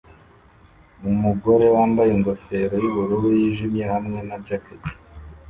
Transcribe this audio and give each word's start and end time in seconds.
Umugore 1.11 1.65
wambaye 1.75 2.09
ingofero 2.17 2.73
yubururu 2.83 3.27
yijimye 3.39 3.83
hamwe 3.93 4.17
na 4.27 4.35
jacket 4.45 4.83